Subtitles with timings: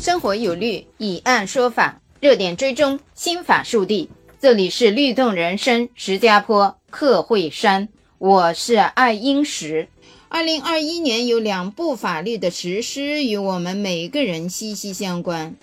[0.00, 4.08] 生活有律，以案说法，热点追踪，新法速递。
[4.40, 7.88] 这里是律动人生，石家坡客会山，
[8.18, 9.88] 我是爱英石。
[10.28, 15.56] 二零二一年有两部法律的实施与我们每个人息息相关。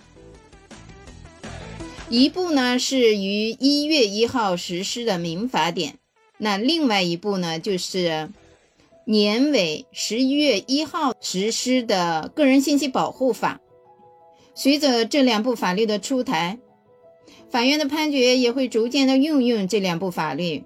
[2.10, 5.96] 一部呢是于一月一号实施的民法典，
[6.38, 8.30] 那另外一部呢就是
[9.06, 13.62] 年尾十一月一号实施的个人信息保护法。
[14.56, 16.58] 随着这两部法律的出台，
[17.52, 20.64] 法院的判决也会逐渐的运用这两部法律。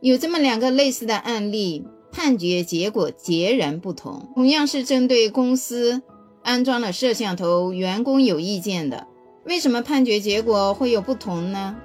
[0.00, 4.30] 有这么两个类似的案例，判决结果截然不同。
[4.34, 6.02] 同样是针对公司
[6.42, 9.06] 安装了摄像头，员工有意见的，
[9.44, 11.76] 为什么判决结果会有不同呢？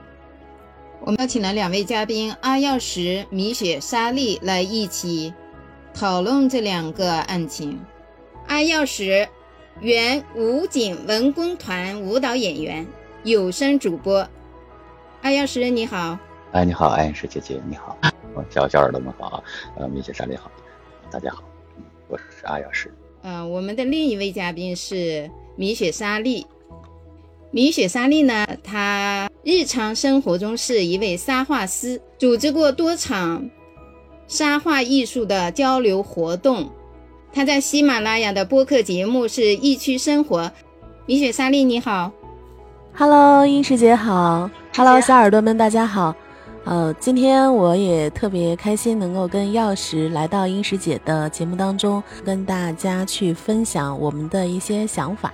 [1.02, 5.34] 我们邀请了两位嘉宾阿耀石、米雪、莎莉来一起
[5.94, 7.78] 讨论这两个案情。
[8.48, 9.28] 阿耀石。
[9.80, 12.86] 原武警文工团舞蹈演员、
[13.24, 14.28] 有声主播，
[15.22, 16.18] 阿耀石你好，
[16.52, 17.98] 哎你好，爱英石姐姐你好，
[18.50, 19.44] 小小耳朵们好，
[19.78, 20.52] 呃米雪莎莉好，
[21.10, 21.44] 大家好，
[22.08, 22.94] 我是阿耀石。
[23.24, 26.46] 嗯，我们的另一位嘉宾是米雪莎莉，
[27.50, 33.50] 米雪莎莉呢，她日常生活中是一位沙画师，组织过多场
[34.28, 36.70] 沙画艺术的交流活动。
[37.34, 40.42] 他在喜马拉雅的播客节目是《疫区生活》，
[41.06, 42.12] 米雪莎莉你好
[42.94, 46.14] ，Hello，英石姐好，Hello，小耳朵们大家好，
[46.66, 55.34] 呃，今天我也特别开心能够跟钥匙来到英石姐的节目当中，跟大家去分享我们的一些想法。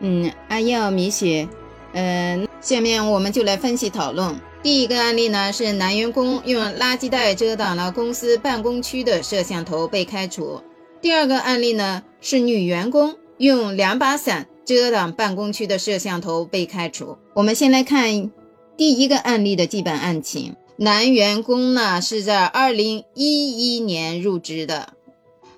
[0.00, 1.48] 嗯，阿耀、米雪，
[1.92, 4.34] 嗯，下面我们就来分析讨论。
[4.64, 10.60] 第一个案例呢是男员工用垃圾袋遮挡了公司办公区的摄像头被开除。
[11.00, 17.16] 第二个案例呢，是女员工用两把伞遮挡办公区的摄像头被开除。
[17.34, 18.32] 我们先来看
[18.76, 20.56] 第一个案例的基本案情。
[20.76, 24.94] 男员工呢是在二零一一年入职的，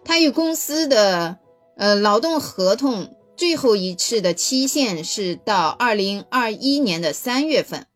[0.04, 1.38] 他与公司的
[1.76, 7.86] 呃劳动合同最后一次的期限是到二零二一年的三月份。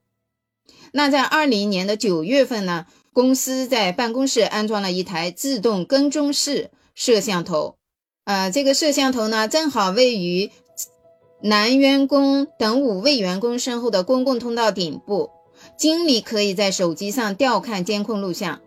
[0.93, 6.71] 那在二零年的九月份呢，公司在办公室安装了一台自动跟踪式。
[6.95, 7.77] 摄像头，
[8.25, 10.51] 呃，这个摄像头呢，正好位于
[11.43, 15.31] 男员工等五位员工身后的公共通道顶部，
[15.77, 18.61] 经理可以在手机上调看监控录像。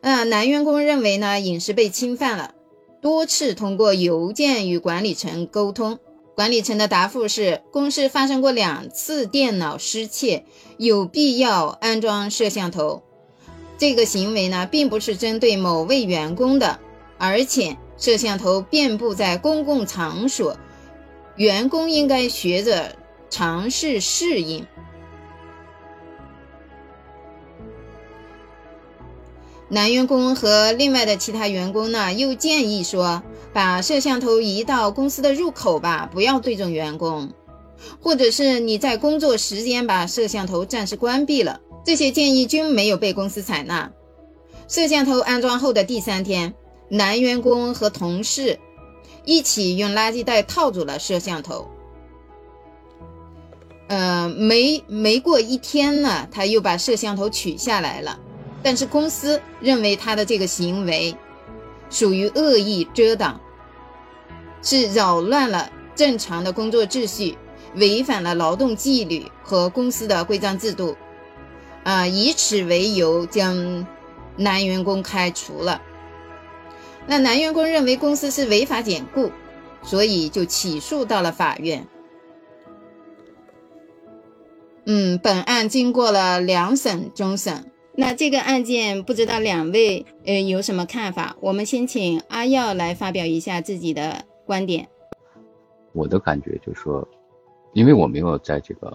[0.00, 2.54] 呃，男员工认为呢，隐私被侵犯了，
[3.00, 5.98] 多次通过邮件与管理层沟通，
[6.34, 10.44] 管理层的答复是，公司发生过两次电脑失窃，
[10.78, 13.02] 有必要安装摄像头。
[13.78, 16.80] 这个行为呢，并不是针对某位员工的。
[17.24, 20.56] 而且摄像头遍布在公共场所，
[21.36, 22.96] 员工应该学着
[23.30, 24.66] 尝试适应。
[29.68, 37.32] 男员工和另外的其他员工呢，又建议说，把摄像头移到公司的入口吧，不要对准员工，
[38.00, 41.60] 或者是你在工作时间把摄像头暂时关闭了。
[41.84, 43.90] 这些建议均没有被公司采纳。
[44.68, 46.54] 摄像头安装后的第三天。
[46.94, 48.60] 男员工和同事
[49.24, 51.68] 一起用垃圾袋套住了摄像头。
[53.88, 58.20] 呃，没没过一天呢，他又把摄像头取下来了。
[58.62, 61.16] 但是公司认为他的这个行为
[61.90, 63.40] 属于恶意遮挡，
[64.62, 67.36] 是扰乱了正常的工作秩序，
[67.74, 70.96] 违反了劳动纪律和公司的规章制度。
[71.82, 73.84] 啊，以此为由将
[74.36, 75.82] 男员工开除了。
[77.06, 79.30] 那男员工认为公司是违法解雇，
[79.82, 81.86] 所以就起诉到了法院。
[84.86, 87.70] 嗯，本案经过了两审终审。
[87.94, 91.36] 那这个案件不知道两位呃有什么看法？
[91.40, 94.88] 我们先请阿耀来发表一下自己的观点。
[95.92, 97.06] 我的感觉就是说，
[97.74, 98.88] 因为我没有在这个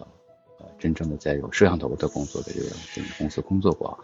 [0.59, 3.97] 呃真正的在有摄像头的工作的这个这个公司工作过，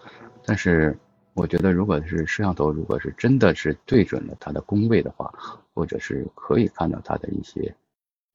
[0.46, 0.96] 但是。
[1.36, 5.34] 我觉得，如果是摄像头，如果是真的是对准了他的工位的话，
[5.74, 7.76] 或者是可以看到他的一些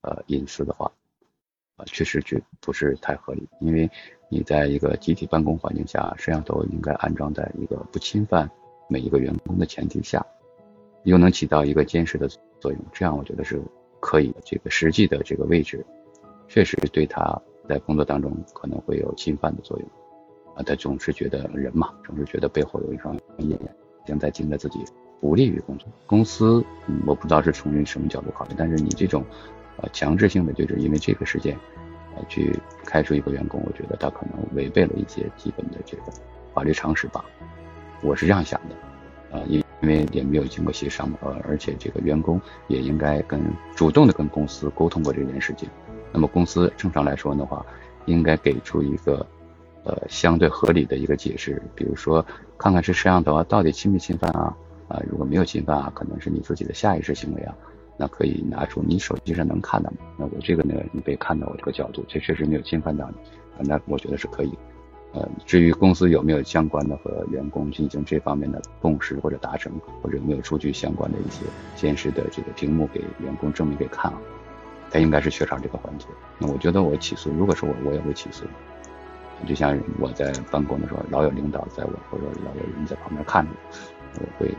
[0.02, 0.93] 呃隐私的话，
[1.76, 3.49] 啊，确实就不是太合理。
[3.58, 3.91] 因为
[4.29, 8.49] 你在一个集体办公环境下，摄像头应该安装在一个不侵犯
[8.87, 10.25] 每一个员工的前提下，
[11.05, 12.29] 又能起到一个监视的
[12.61, 13.62] 作用，这样我觉得是
[13.99, 14.31] 可以。
[14.44, 15.82] 这个实际的这个位置，
[16.49, 19.88] 确实对他在工作当中可能会有侵犯的作用。
[20.55, 23.58] 啊，他总是觉得人嘛，总是觉得背后有一双眼，
[24.05, 24.85] 正在盯着自己，
[25.20, 25.88] 不利于工作。
[26.06, 26.64] 公司，
[27.06, 29.25] 我不知道是从什么角度考虑，但是你这种，
[29.76, 31.56] 呃强制性的就是因为这个事件，
[32.17, 32.52] 呃去
[32.85, 36.05] 开除一个员工，我觉得他可能违背了一些基本的这个
[36.52, 37.25] 法律常识吧，
[38.02, 43.41] 我是这样想的，啊，因因为也没有经过协商，呃，而且这个员工也应该跟
[43.76, 45.69] 主动的跟公司沟通过这件事情，
[46.12, 47.64] 那么公司正常来说的话，
[48.06, 49.25] 应该给出一个。
[49.85, 52.25] 呃，相对合理的一个解释，比如说，
[52.59, 54.55] 看看这摄像头啊，到底侵没侵犯啊？
[54.88, 57.55] 啊，如果没有侵犯啊，可能是你自己的下意识行为啊，
[57.97, 63.17] 那可以拿出你手机上能看到，那我这个呢，你可以看到我这个角度，这确实没有侵犯到你，
[63.56, 64.53] 啊，那我觉得是可以。
[65.12, 69.73] 呃，至于公司有没有相关的和员工进行这方面的共识或者达成，
[70.03, 71.44] 或者有没有出具相关的一些
[71.75, 74.19] 监视的这个屏幕给员工证明给看啊，
[74.91, 76.06] 他应该是缺少这个环节。
[76.38, 78.44] 那我觉得我起诉，如果是我，我也会起诉。
[79.48, 83.50] 就像我在办公的时候，老有领导在我，或者老有人在旁边看着，
[84.16, 84.54] 我会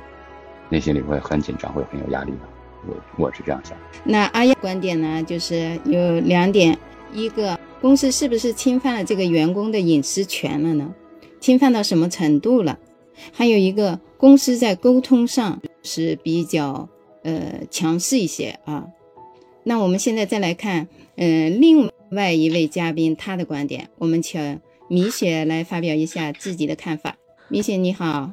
[0.69, 2.37] 内心里会很紧张，会很有压力的。
[2.87, 3.77] 我我是这样想。
[4.03, 6.75] 那阿燕观点呢，就是有两点：
[7.13, 10.91] 一个，公司是不是侵犯了这个员工的隐私权了呢？
[11.39, 12.79] 侵犯到什么程度了？
[13.31, 16.89] 还有一个，公司在沟通上是比较
[17.21, 18.87] 呃强势一些啊。
[19.63, 20.87] 那我们现在再来看，
[21.17, 24.59] 嗯，另外一位嘉宾他的观点，我们请。
[24.91, 27.15] 米雪来发表一下自己的看法。
[27.47, 28.29] 米雪你好，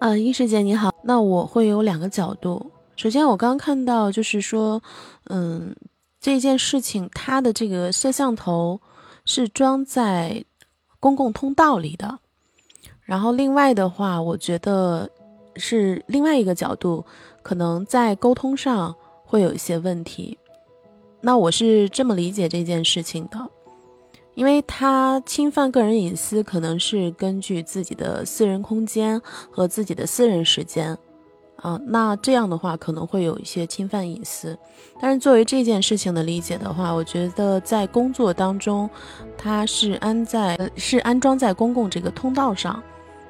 [0.00, 0.92] 呃，一师姐你好。
[1.04, 2.72] 那我会有两个角度。
[2.96, 4.82] 首先，我刚看到就是说，
[5.26, 5.72] 嗯，
[6.20, 8.80] 这件事情它的这个摄像头
[9.24, 10.44] 是装在
[10.98, 12.18] 公共通道里的。
[13.02, 15.08] 然后另外的话，我觉得
[15.54, 17.06] 是另外一个角度，
[17.40, 18.92] 可能在沟通上
[19.24, 20.36] 会有一些问题。
[21.20, 23.48] 那我是这么理解这件事情的。
[24.38, 29.20] 因为他侵犯个人隐私，可能是根据自己的私人空间
[29.50, 30.96] 和自己的私人时间，
[31.56, 34.56] 啊，那这样的话可能会有一些侵犯隐私。
[35.00, 38.88] 但是作为这件事情的理解的话，我觉得在工作当中，
[39.36, 42.80] 它是安在是安装在公共这个通道上，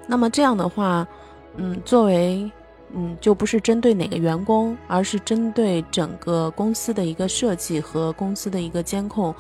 [0.07, 1.09] 那么这样的话，
[1.57, 2.53] 嗯，作为
[2.93, 9.35] 嗯就不是针对哪个员工，而是针对整个公司的一个设计和公司的一个监控。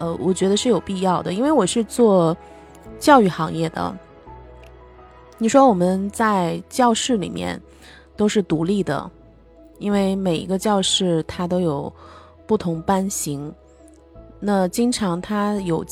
[0.00, 2.36] 呃，我觉得是有必要的，因为我是做
[2.98, 3.96] 教育行业的。
[5.38, 7.60] 你说我们在教室里面
[8.16, 9.08] 都是独立的，
[9.78, 11.90] 因为每一个教室它都有
[12.46, 13.52] 不同班型，
[14.38, 15.84] 那经常它有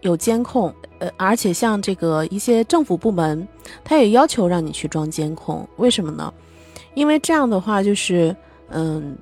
[0.00, 3.46] 有监控，呃，而且像这个一些政府部门，
[3.82, 6.32] 它也要求让你去装监控，为什么呢？
[6.94, 8.34] 因为这样的话就是，
[8.68, 9.16] 嗯，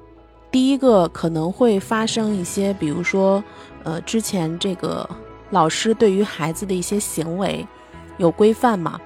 [0.52, 3.42] 第一个可能会发生一些，比如说。
[3.84, 5.10] 呃，之前这个
[5.50, 7.66] 老师对于孩子的一些行为
[8.16, 8.96] 有规范嘛？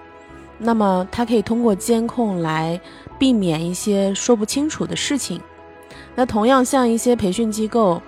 [0.59, 2.79] 那么他可以通过监控来
[3.19, 5.41] 避免一些说不清楚的事情。
[6.15, 8.03] 那同样像一些培训机构，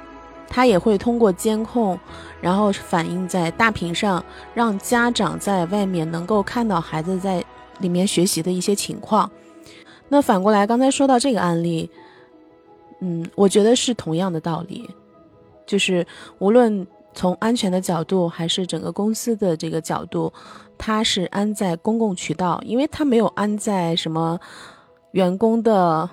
[0.47, 1.99] 他也会通过监控，
[2.43, 7.43] 然后反映在大屏上，让家长在外面能够看到孩子在
[7.79, 9.31] 里面学习的一些情况。
[10.11, 11.91] 那反过来，刚才说到这个案例，
[13.01, 14.89] 嗯，我觉得是同样的道理。
[15.67, 16.07] 就是
[16.39, 20.33] 无论从安全的角度，还是整个公司的这个角度，
[20.79, 24.41] 它是安在公共渠道，因为它没有安在什么
[25.13, 26.09] 员工的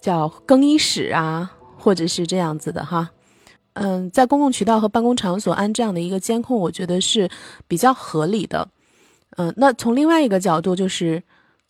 [0.00, 3.10] 叫更衣室啊，或者是这样子的哈。
[3.74, 7.28] 嗯，在公共渠道和办公场所安这样的一个监控，我觉得是
[7.66, 8.68] 比较合理的。
[9.36, 11.22] 嗯，那从另外一个角度，就是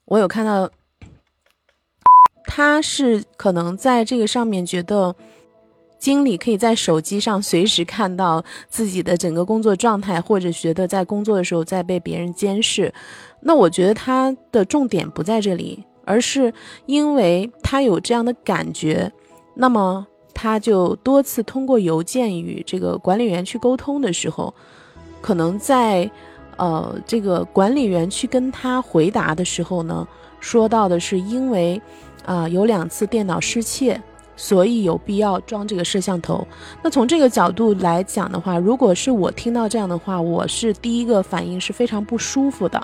[0.06, 0.70] 我有看到，
[2.48, 5.14] 他是可能在这个上面觉得。
[6.00, 12.94] 经理可以在手机上随时看到自己的整个工作状态，或者觉得在工作的时候在被别人监视。
[13.40, 16.54] 那我觉得他的重点不在这里，而是
[16.86, 19.10] 因为他有这样的感觉，
[19.56, 24.54] 那么他就多次通过邮件与这个管理员去沟通的时候，
[25.20, 26.08] 可能在
[26.58, 30.06] 呃这个管理员去跟他回答的时候呢，
[30.38, 31.82] 说到的是因为
[32.24, 34.00] 啊有两次电脑失窃。
[34.40, 36.46] 所以有必要装这个摄像头。
[36.80, 42.80] 那从这个角度来讲的话，如果是我听到这样的话，我是第一个反应是非常不舒服的。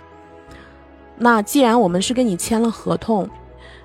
[1.16, 3.30] 那既然我们是跟你签了合同，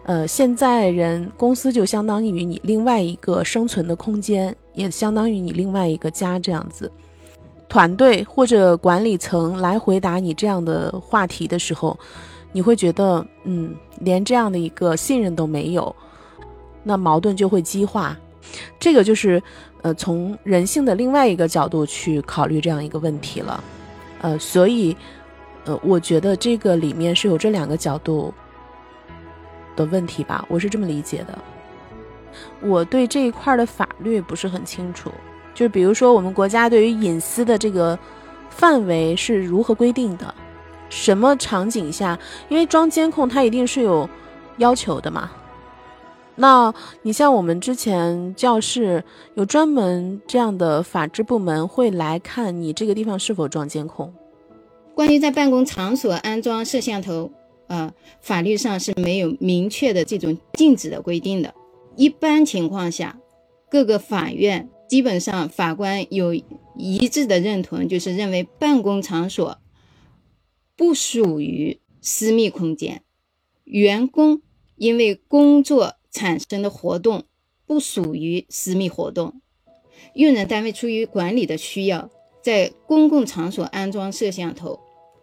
[0.05, 6.91] 呃，现在人公司就相当于你另外一个生存的空间，也相当于你另外一个家这样子。
[7.67, 11.95] 团队或者管理层来回答你这样的话题的时候，
[12.51, 15.95] 你会觉得，嗯，连这样的一个信任都没有。
[16.83, 18.17] 那矛盾就会激化，
[18.79, 19.41] 这个就是，
[19.81, 23.63] 呃，从人性的另外一个角度去考虑这样一个问题了，
[24.21, 24.95] 呃，所以，
[25.65, 28.33] 呃，我觉得这个里面是有这两个角度
[29.75, 31.37] 的问题吧，我是这么理解的。
[32.61, 35.11] 我对这一块的法律不是很清楚。
[35.53, 37.99] 就比如说，我们国家对于隐私的这个
[38.49, 40.33] 范围是如何规定的？
[40.89, 42.19] 什么场景下？
[42.49, 44.09] 因为装监控，它一定是有
[44.57, 45.31] 要求的嘛。
[46.35, 49.03] 那你像我们之前教室
[49.35, 54.13] 有专门这样的法制部门会来看你这个地方是否装监控。
[54.95, 57.29] 关于在办公场所安装摄像头，
[57.67, 61.53] 呃，法律上是没有明确的这种禁止的规定的。
[61.97, 63.17] 一般情况下，
[63.69, 66.33] 各个法院基本上法官有
[66.77, 69.57] 一致的认同，就是认为办公场所
[70.79, 73.03] 不属于私密空间，
[73.65, 74.41] 员工
[74.77, 75.95] 因为工作。
[76.11, 77.25] 产生的活动
[77.67, 79.41] 不属于私密活动，
[80.15, 82.09] 用人单位出于管理的需要，
[82.41, 84.79] 在公共场所安装摄像头，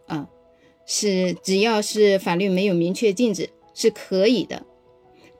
[0.07, 0.29] 啊，
[0.85, 4.65] 是只要是法律没有明确禁止是可以的。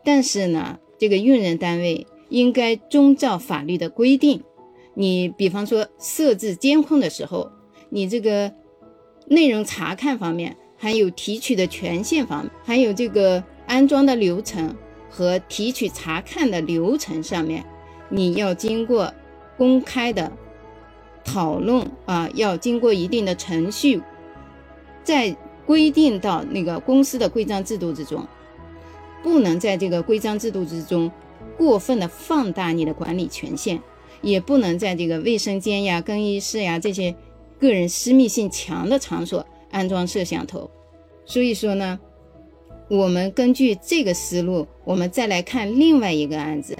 [0.03, 4.43] 但是呢，这个用人单位应该遵照法律的规定。
[4.95, 7.49] 你比方说设置监控的时候，
[7.89, 8.53] 你这个
[9.27, 14.75] 内容查看方面，还有提取的权限方面，还有这个安装的流程。
[15.09, 17.65] 和提取查看的流程上面，
[18.09, 19.11] 你要经过
[19.57, 20.31] 公开的
[21.23, 23.99] 讨论啊，要经过一定的程序，
[25.03, 28.27] 再规定到那个公司的规章制度之中，
[29.23, 31.09] 不能在这个规章制度之中
[31.57, 33.81] 过分的放大你的管理权限，
[34.21, 37.15] 也不能在这个卫生间呀、更衣室呀这些
[37.59, 40.69] 个人私密性强的场所安装摄像头。
[41.25, 41.99] 所以说呢。
[42.89, 46.73] 我们根据这个思路，我们再来看另外一个案子，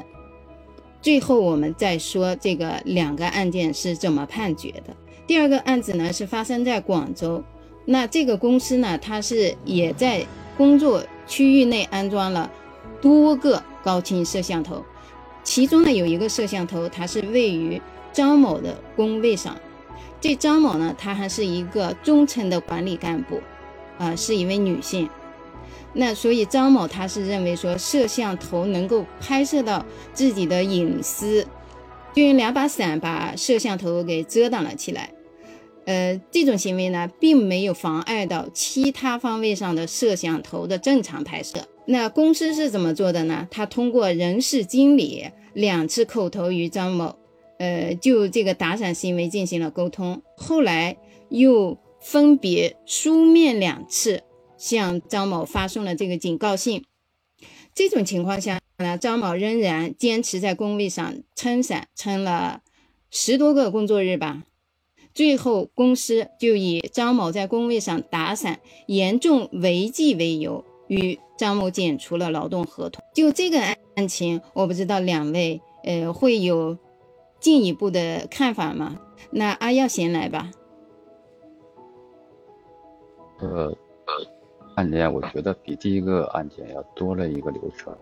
[1.01, 4.95] 最后我们再说这个两个案件是怎么判决的。
[5.27, 7.43] 第二个案子呢是发生在广州，
[7.83, 12.49] 那这个公司呢，它是也在工作区域内安装了
[13.01, 14.81] 多个高清摄像头，
[15.43, 17.81] 其中呢有一个摄像头，它是位于
[18.13, 19.57] 张某的工位上。
[20.19, 23.39] 这张某呢，她还是一个中层的管理干部，
[23.97, 25.09] 啊，是一位女性。
[25.93, 29.83] 那所以张某他是认为说摄像头能够拍摄到
[30.13, 31.43] 自己的隐私，
[32.13, 35.09] 就用两把伞把摄像头给遮挡了起来。
[35.85, 41.65] 呃，这种行为呢，并没有妨碍到其他方位上的摄像头的正常拍摄。
[41.85, 43.47] 那公司是怎么做的呢？
[43.49, 47.15] 他通过人事经理两次口头与张某，
[47.59, 50.97] 呃，就这个打伞行为进行了沟通，后来
[51.29, 54.23] 又分别书面两次。
[54.57, 56.83] 向张某发送了这个警告信。
[57.75, 62.61] 这种情况下呢，张某仍然坚持在工位上撑伞，撑了
[63.11, 64.45] 十多个工作日吧。
[65.13, 73.03] 最后，公司就以张某在工位上打伞严重违纪为由，与张某解除了劳动合同。
[73.13, 76.75] 就这个案情，我不知道两位呃会有
[77.47, 78.99] 进一步的看法吗？
[79.31, 80.51] 那阿耀先来吧。
[83.39, 83.73] 呃。
[84.75, 87.95] 案件我觉得比第一个案件要多了一个流程，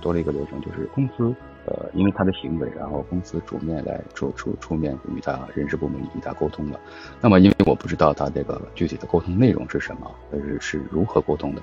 [0.00, 1.34] 多了一个流程就是公司，
[1.66, 6.80] 呃，因为他的行为，然后公司主面来出出出面与他人事部门与他沟通了。
[7.20, 11.62] 那么因为我不知道他这个具体的沟通内容是什么，是是如何沟通的，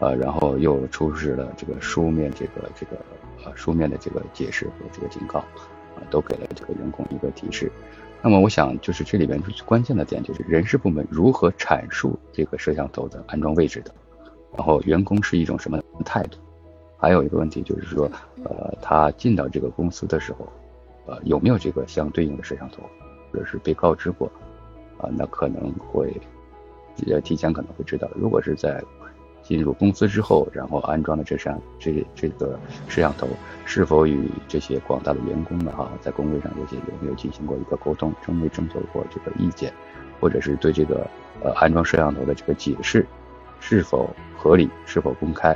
[0.00, 2.98] 呃，然后又出示了这个书面这个这个
[3.46, 5.42] 呃书面的这个解释和这个警告，
[6.10, 7.70] 都给了这个员工一个提示。
[8.22, 13.94] 那么我想，就是这里边最关键的点，就是人事部门如何阐述这个摄像头的安装位置的，
[14.56, 16.38] 然后员工是一种什么态度？
[16.96, 18.10] 还有一个问题就是说，
[18.44, 20.48] 呃，他进到这个公司的时候，
[21.04, 22.82] 呃，有没有这个相对应的摄像头，
[23.30, 24.26] 或者是被告知过？
[24.96, 26.10] 啊，那可能会，
[27.06, 28.08] 呃，提前可能会知道。
[28.14, 28.82] 如果是在
[29.44, 32.58] 进入公司之后，然后安装的这扇这这个
[32.88, 33.28] 摄像头，
[33.66, 35.70] 是否与这些广大的员工们？
[35.76, 39.70] 哈，在工位上这些有没有进行过一个沟通，征没征求过这个意见，
[40.18, 41.06] 或者是对这个
[41.42, 43.06] 呃安装摄像头的这个解释
[43.60, 45.50] 是否合理，是否公开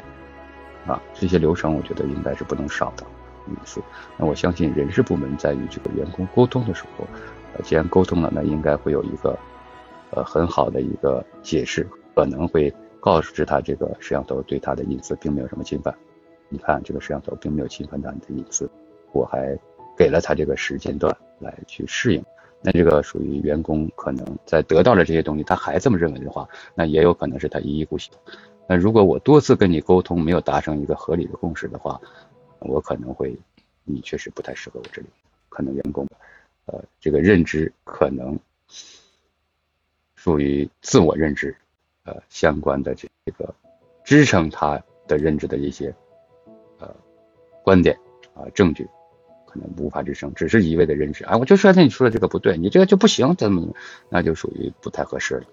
[0.87, 1.01] 啊？
[1.15, 3.07] 这些流程我觉得应该是不能少的
[3.47, 3.81] 意思。
[4.19, 7.07] 那我相信人事部门在与这个员工沟通的时候，
[7.55, 9.39] 呃，既然沟通了，那应该会有一个
[10.11, 12.71] 呃很好的一个解释，可能会。
[13.01, 15.97] 告知他这个摄像头对他的隐私并没有什么侵犯，
[16.49, 18.69] 你看这个摄像头并没有侵犯到你的隐私，
[19.13, 19.59] 我还
[19.97, 22.25] 给了他这个时间段来去适应，
[22.63, 28.13] 那这个属于员工可能在得到了这些东西，他还这么认为的话，那也有可能是他一意孤行。
[28.69, 32.01] 那如果我多次跟你沟通没有达成一个合理的共识的话，
[32.59, 33.35] 我可能会，
[33.85, 35.09] 你确实不太适合我这里，
[35.49, 36.07] 可能员工，
[36.67, 38.39] 呃，这个认知可能
[40.17, 41.57] 属于自我认知。
[42.09, 43.55] 呃，相关的这个
[44.03, 45.95] 支撑他的认知的一些
[46.79, 46.89] 呃
[47.63, 47.95] 观点
[48.33, 48.89] 啊证据，
[49.47, 53.75] 可能无法支撑，只是一味的认识，啊，我就说那你说的这个不对，你这个就不行，怎么，
[54.09, 55.45] 那就属于不太合适了。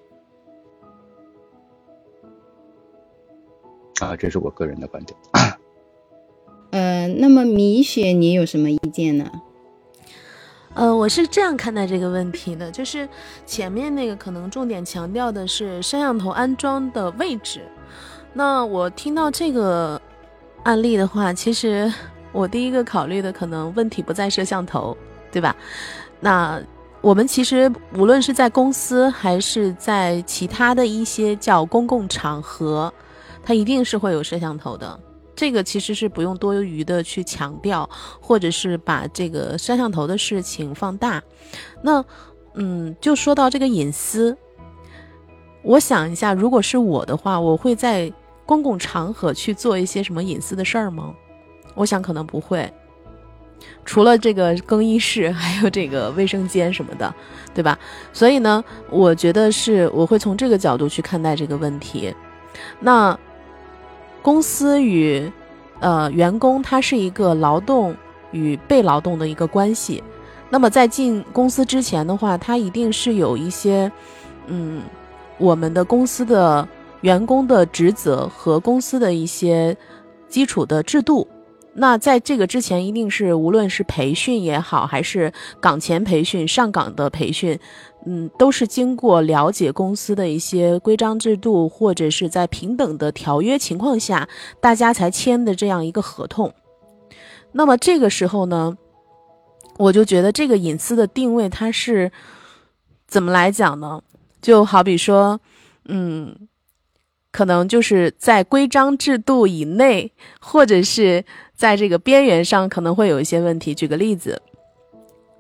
[3.99, 5.19] 啊，这是我个人的观点。
[6.71, 9.29] 呃，那么米雪，你有什么意见呢？
[10.75, 13.07] 呃，我是这样看待这个问题的，就是
[13.45, 17.61] 前面那个可能重点强调的是摄像头安装的位置。
[18.33, 19.99] 那我听到这个
[20.63, 21.91] 案例的话，其实
[22.33, 24.95] 我第一个考虑的可能问题不在摄像头，
[25.31, 25.55] 对吧？
[26.19, 26.61] 那
[26.99, 32.93] 我们其实无论是在公司还是在其他的一些叫公共场合，
[33.41, 34.99] 它一定是会有摄像头的。
[35.35, 37.89] 这个其实是不用多余的去强调，
[38.21, 41.21] 或者是把这个摄像头的事情放大。
[41.81, 42.03] 那，
[42.53, 44.37] 嗯，就说到这个隐私，
[45.61, 48.11] 我想一下，如果是我的话，我会在
[48.45, 51.13] 公共场合去做一些什么隐私的事儿吗？
[51.73, 52.71] 我想可能不会，
[53.83, 57.13] 除了这个更衣室， 还有这个卫生间什么的，
[57.53, 57.77] 对吧？
[58.13, 62.15] 所以呢，我觉得是我会从这个角度去看待这个问题。
[62.79, 63.19] 那。
[64.25, 65.31] 公司与，
[65.81, 67.95] 呃，员工他是一个劳动
[68.31, 70.03] 与被劳动的一个关系。
[70.49, 73.91] 那么在进公司之前的话，他一定是有一些，
[74.47, 74.81] 嗯，
[75.37, 76.67] 我们的公司的
[77.01, 79.77] 员工的职责和公司的一些
[80.27, 81.27] 基础的制度。
[81.75, 87.59] 那在这个之前，一定是无论是培训也好，还是岗前培训、上岗的培训，
[88.05, 96.53] 嗯，都是经过了解公司的一些规章制度，或者是在平等的条约情况下，大家才签的这样一个合同。
[97.51, 98.77] 那么这个时候呢，
[99.77, 102.11] 我就觉得这个隐私的定位，它是
[103.07, 104.01] 怎么来讲呢？
[104.41, 105.39] 就好比说，
[105.85, 106.47] 嗯，
[107.31, 111.25] 可能就是在规章制度以内，或者是。
[111.57, 113.73] 在这个边缘上可能会有一些问题。
[113.73, 114.41] 举个例子，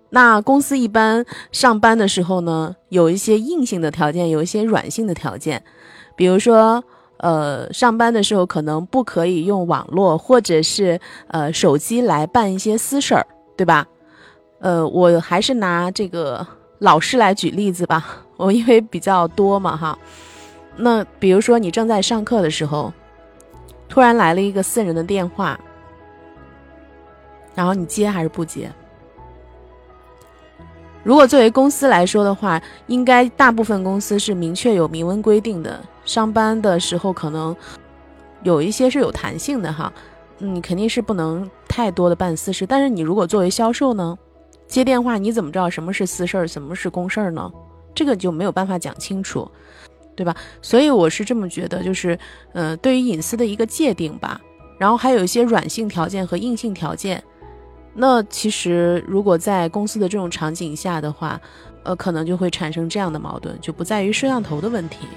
[0.09, 5.61] 那公司一般上班的时候呢，有一些硬性的条件，有一些软性的条件。
[6.15, 6.83] 比如说，
[7.17, 13.25] 呃，上班的时候可能不可以用网络或者是呃手机来办一些私事儿，
[13.57, 13.85] 对吧？
[14.59, 16.45] 呃，我还是拿这个
[16.79, 19.97] 老师来举例子吧，我因为比较多嘛哈。
[20.77, 22.93] 那比如说你正在上课的时候，
[23.89, 25.59] 突然来了一个私人的电话。
[27.53, 28.69] 然后你接还是不接？
[31.05, 37.55] 如果作为公司来说的话，应该大部分公司是明确有明文规定的，上班的时候可能
[38.41, 39.93] 有一些是有弹性的哈。
[40.39, 44.17] 你肯定是不能太多的办私事，但是你如果作为销售呢，
[44.67, 47.51] 接电话你怎么知道什么是私事儿，什么是公事儿呢？
[47.93, 49.47] 这个就没有办法讲清楚，
[50.15, 50.35] 对吧？
[50.59, 52.17] 所以我是这么觉得，就是
[52.53, 54.41] 呃，对于隐私的一个界定吧，
[54.79, 57.23] 然后还有一些软性条件和硬性条件。
[57.97, 61.39] 那其实，如果在公司的这种场景下的话，
[61.83, 65.07] 呃，可能就会产生这样的矛盾，就不在于摄像头的问题。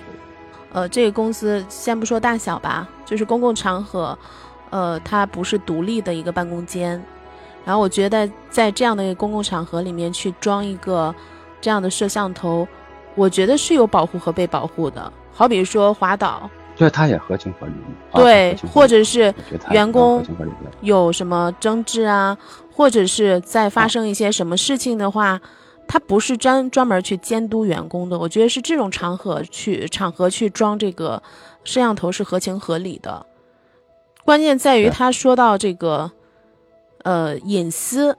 [0.72, 4.16] 呃，这个公司先不说大小吧，就是公共场合，
[4.70, 7.02] 呃，它不是独立的一个办公间。
[7.64, 11.12] 然后我觉得，在这样的一个公共场合里面去装一个
[11.60, 12.68] 这样的摄像头，
[13.16, 15.12] 我觉得是有保护和被保护的。
[15.32, 16.48] 好比说滑倒。
[16.76, 17.72] 对，它也合情合理。
[18.14, 19.34] 对，或者是
[19.70, 20.24] 员工
[20.80, 22.38] 有什么争执啊，
[22.78, 25.40] 或者是在发生一些什么事情的话，
[25.88, 28.16] 他不是专专门去监督员工的。
[28.16, 31.20] 我觉得是这种场合去场合去装这个
[31.64, 33.26] 摄像头是合情合理的。
[34.24, 36.12] 关键在于他说到这个，
[37.02, 38.16] 呃，隐私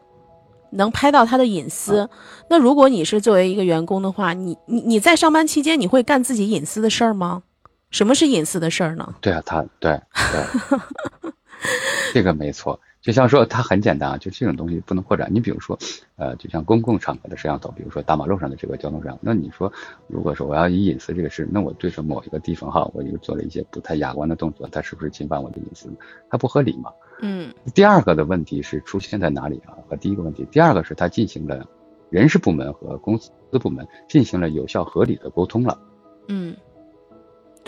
[0.72, 2.10] 能拍到他的隐私。
[2.50, 7.43] 那如果你是作为一个员工的话，你你你在上班期间你会干自己隐私的事儿吗？
[7.91, 9.15] 什么是隐私的事儿呢？
[9.22, 9.98] 对啊，他对
[10.34, 11.32] 对，
[12.13, 12.78] 这个没错。
[13.02, 15.30] 就像说，它很简单啊，就这种东西不能扩展。
[15.34, 15.78] 你比如说，
[16.18, 19.72] 呃，就像公共场合的摄像头，比如说大马路上的这个交通摄像头，那你说，
[20.08, 25.90] 如果说我要以隐私这个事，那我对着某一个地方哈，我就做了一些不太雅观的动作，它是不是侵犯我的隐私？
[26.30, 26.92] 它不合理嘛？
[27.22, 27.54] 嗯。
[27.74, 29.78] 第二个的问题是出现在哪里啊？
[29.88, 31.66] 和第一个问题，第二个是它进行了
[32.10, 33.32] 人事部门和公司
[33.62, 35.80] 部门进行了有效合理的沟通了。
[36.28, 36.54] 嗯。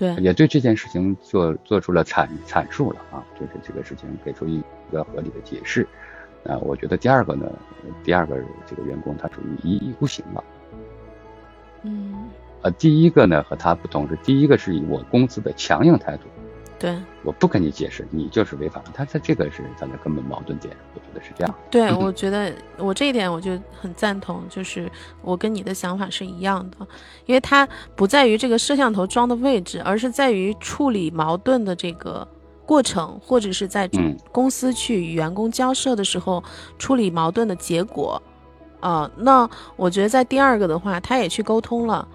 [0.01, 4.59] 对，也对这件事情做做出了阐阐述了啊，就是这个事情给出一
[4.91, 5.87] 个合理的解释。
[6.43, 7.45] 啊，我觉得第二个呢，
[8.03, 8.35] 第二个
[8.65, 10.43] 这个员工他属于一意孤行了。
[11.83, 12.15] 嗯。
[12.63, 16.23] 呃，第一个呢和他不同是，第一个是以我公司的强硬态度。
[16.81, 18.91] 对，我不跟你解释，你就是违法了。
[18.91, 21.55] 他在这个是咱的根本矛盾点，我觉得是这样。
[21.69, 24.91] 对，我觉得我这一点我就很赞同，就是
[25.21, 26.77] 我跟你的想法是一样的，
[27.27, 32.27] 因为它不在于这个摄像头装的位置，而是在于处理矛盾的这个
[32.65, 33.87] 过程，或者是在
[34.31, 36.43] 公司去与员工交涉的时候
[36.79, 38.19] 处理矛盾的结果。
[38.79, 42.07] 啊，那我觉得在第二个的话，他也去沟通了，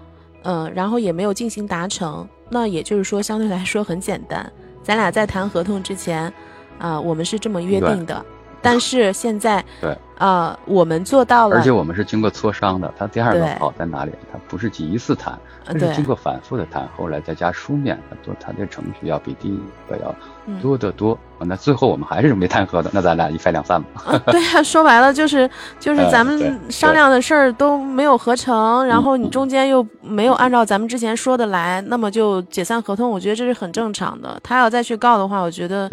[0.43, 4.51] 嗯，然后也没有进行达成，那也就是说相对来说很简单。
[4.83, 6.31] 咱俩在谈合同之前，
[6.79, 8.25] 啊，我们是这么约定的。
[8.67, 12.93] 但是现在，对，啊，我们做到了，而且我们是经过磋商的。
[12.97, 14.11] 他第二个好在哪里？
[14.31, 20.13] 他不是第一次谈，而是经过反复的谈，后来再加书面，做谈的程序要比第一个要
[20.61, 21.17] 多得多。
[21.39, 24.19] 那最后我们还是没谈合的，那咱俩一拍两散嘛。
[24.25, 25.49] 对呀，说白了就是
[25.79, 33.09] 就是咱们商量的事儿都没有合成，然后你中间又没有按照咱们之前说的来，那么就解散合同。
[33.09, 34.37] 我觉得这是很正常的。
[34.43, 35.89] 他要再去告的话，我觉得。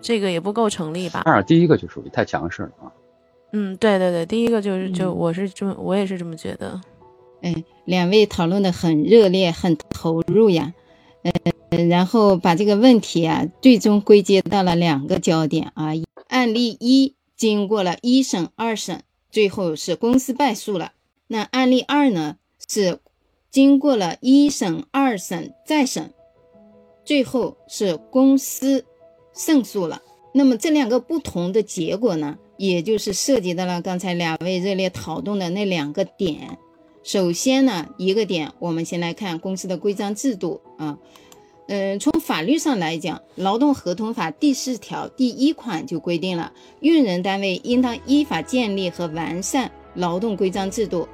[0.00, 1.22] 这个也不够成立吧？
[1.24, 2.92] 当然，第一个就属于太强势了啊。
[3.52, 6.80] 嗯，对对对，第一个就是就我是这么我也是这么觉得。
[7.40, 10.74] 哎，两位讨论的很热烈，很投入呀。
[11.22, 15.92] 呃，然后把这个问题啊，最终归结到了两个焦点啊。
[16.28, 20.92] 案例一经过了一审、二审，最后是公司败诉了。
[21.26, 22.36] 那案例二呢，
[22.68, 22.98] 是
[23.50, 26.12] 经过了一审、二审再审，
[27.04, 28.84] 最后是公司。
[29.38, 36.58] 胜诉了，那么这两个不同的结果呢，也就是涉及到了刚才两位热烈讨论的那两个点。
[37.04, 40.98] 首先呢，一个点，我们先来看公司的规章制度啊，
[41.68, 51.08] 嗯，从法律上来讲，《劳动合同法》第四条第一款就规定了，用人单位应当依法建立和完善劳动规章制度，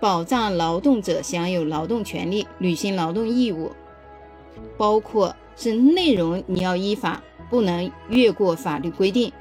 [0.00, 3.70] 保障劳动者享有劳动权利、履行劳动义务，
[4.78, 7.22] 包括是内容你要依法。
[7.50, 9.32] 不能越过法律规定，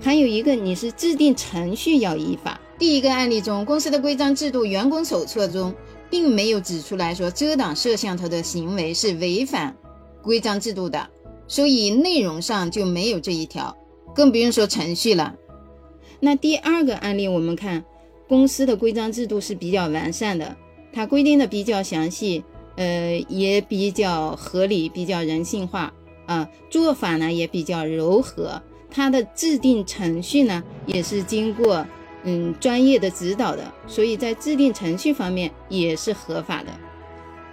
[0.00, 2.60] 还有一个你是制定程序要依法。
[2.78, 5.74] 第一个案例中，公司的规章制度员工手册中
[6.08, 9.76] 并没有指出来说遮挡摄像头的行为是违反
[10.22, 11.08] 规章制度的，
[11.46, 13.76] 所以内容上就没有这一条，
[14.14, 15.34] 更不用说程序了。
[16.20, 17.84] 那第二个案例，我们看
[18.28, 20.56] 公司的规章制度是比较完善的，
[20.92, 22.42] 它规定的比较详细，
[22.76, 25.92] 呃，也比较合理，比较人性化。
[26.30, 31.84] 啊，做法呢也比较柔和，它的制定程序呢也是经过
[32.22, 36.68] 嗯专业的指导的，所以在制定程序方面也是合法的。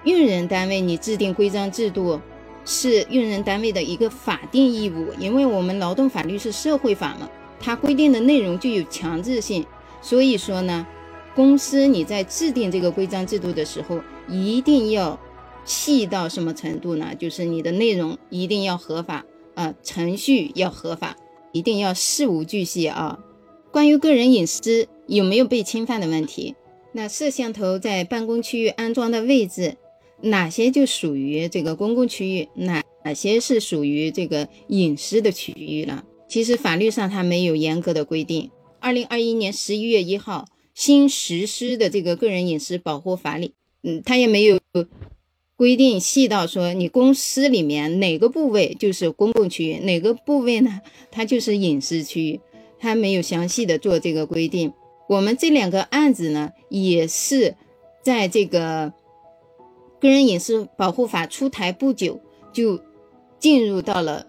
[0.03, 2.21] 用人单位你制定规章制度
[2.65, 7.27] 是用人单位的一个法定义务，因为我们劳动法律是社会法嘛，
[7.59, 9.65] 它规定的内容具有强制性，
[10.03, 10.85] 所以说呢，
[11.33, 15.17] 公司你在制定这个规章制度的时候一定要。
[15.67, 17.13] 细到什么程度呢？
[17.13, 21.17] 就是你的内容一定要合法啊，程序要合法，
[21.51, 23.19] 一定要事无巨细啊。
[23.69, 26.56] 关于个人隐私有没有被侵犯的问题，
[26.93, 29.75] 那摄像头在办公区域安装的位置，
[30.21, 36.06] 哪些就属于这个公共区域，哪哪些是属于这个隐私的区域了？
[36.30, 38.49] 其实法律上它没有严格的规定。
[38.80, 43.53] 二零二一年十一月一号新实施的这个个人隐私保护法里，
[43.84, 44.58] 嗯，它也没有。
[45.58, 50.82] 规定细到说，你公司里面哪个部位就是公共区域，哪个部位呢？
[51.10, 52.39] 它就是隐私区域，
[52.80, 54.72] 它没有详细的做这个规定。
[55.10, 57.56] 我们这两个案子呢，也是
[58.04, 58.93] 在这个
[60.00, 62.22] 个人隐私保护法出台不久，
[62.54, 62.80] 就
[63.39, 64.28] 进入到了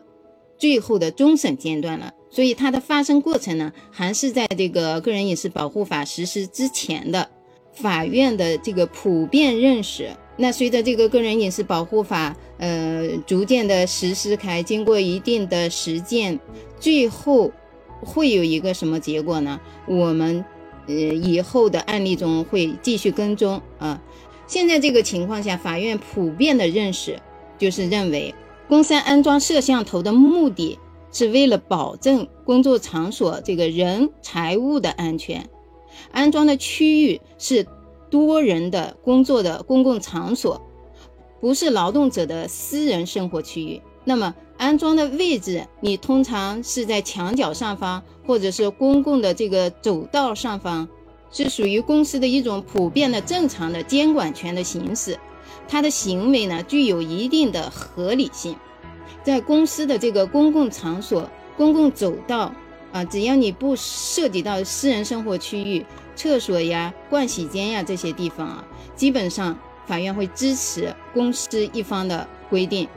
[0.57, 2.15] 最后的终审阶段了。
[2.31, 7.29] 所以它的发生过程呢，还是在这个个人隐私保护法实施之前的。
[7.75, 10.11] 法院的这个普遍认识。
[10.41, 16.39] 那随着这个个人隐私保护法，呃，逐渐的实施开，经过一定的实践，
[16.79, 17.51] 最后
[18.01, 19.61] 会有一个什么结果呢？
[19.89, 20.45] 我们
[20.87, 24.01] 呃以后的案例中会继续跟踪啊。
[24.47, 27.19] 现在这个情况下，法院普遍的认识
[27.59, 28.33] 就是认为，
[28.69, 30.79] 公司安装摄像头的目的
[31.11, 35.49] 是为了保证工作场所这个人财物的安全，
[36.13, 37.67] 安装的区域是。
[38.11, 40.61] 多人的工作的公共场所，
[41.41, 43.81] 不是劳动者的私人生活区域。
[44.05, 50.89] 那么安装的位置，你通常是在墙角上方，或者是公共的这个走道上方，
[51.31, 55.19] 是属于公司的一种普遍的正常的监管权的行使。
[55.69, 58.57] 他的行为呢，具有一定的合理性。
[59.23, 62.51] 在公司的这个公共场所、公共走道
[62.93, 65.85] 啊，只要你不涉及到私人生活区域。
[66.19, 72.89] 厕所呀、盥洗间呀这些地方啊，基本上法院会支持公司一方的规定。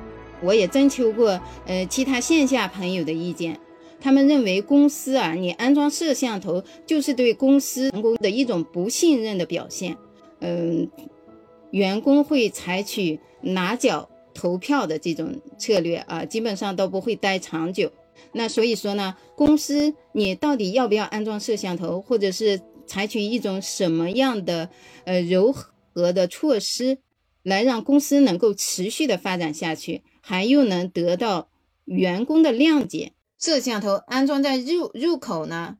[0.41, 3.59] 我也征求过呃其他线下朋友的意见，
[3.99, 9.95] 他们认为公司啊，你安装摄像头就是对公司员工的一种不信任的表现。
[10.39, 10.89] 嗯，
[11.69, 17.91] 员工会采取拿脚投票的这种策略啊，基本上都不会待长久。
[18.33, 22.59] 那所以说呢，公司你到底要不要安装摄像头，或者是
[22.91, 24.69] 采取一种什么样的
[25.05, 26.97] 呃柔和的措施，
[27.41, 31.47] 来让公司能够持续的发展下去，还又能得到
[31.85, 33.13] 员工的谅解？
[33.39, 35.77] 摄像头安装在入入口呢，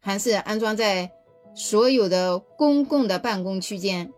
[0.00, 1.12] 还是安装在
[1.54, 4.10] 所有的公共的办公区间？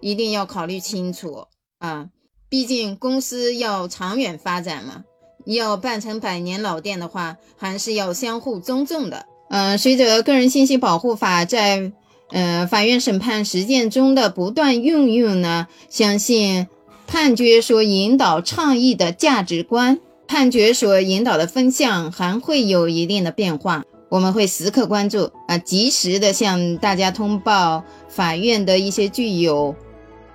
[0.00, 1.48] 一定要考虑清楚
[1.78, 2.10] 啊！
[2.48, 5.04] 毕竟公司要长远发展嘛。
[5.44, 9.26] 要办成百年老店的话，还是要相互尊重的。
[9.50, 11.90] 嗯，随着个人信息保护法在
[12.30, 16.68] 呃法院审判实践中的不断运用呢，相信
[17.08, 23.82] 判决所引导倡议的价值观，判决所引导的风向还会有一定的变化。
[24.08, 29.74] 我们会时刻关注啊，及时的向大家通报法院的一些具有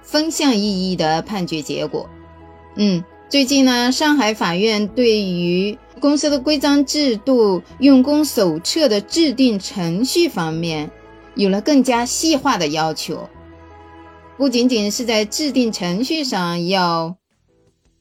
[0.03, 2.09] 风向意义的判决结果。
[2.75, 3.01] 嗯。
[3.27, 10.91] 最近呢，上海法院对于公司的规章制度、用工手册的制定程序方面
[11.33, 13.27] 有了更加细化的要求。
[14.37, 17.17] 不仅仅是在制定程序上要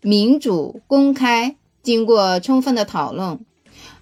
[0.03, 3.41] 民主、公开，经过充分的讨论，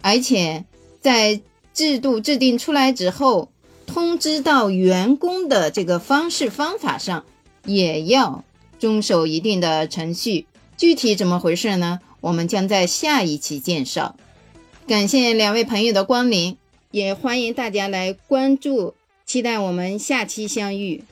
[0.01, 0.65] 而且
[1.01, 1.41] 在
[1.73, 3.51] 制度制定出来之后，
[3.87, 7.25] 通知到员工的这个方式方法上，
[7.65, 8.45] 也要
[8.81, 10.47] 遵守一定的程序。
[10.83, 12.01] 具体怎么回事呢？
[12.21, 14.17] 我们将在下一期介绍。
[14.89, 16.57] 感谢两位朋友的光临，
[16.91, 21.05] 也欢迎大家来关注，期待我们下期相遇。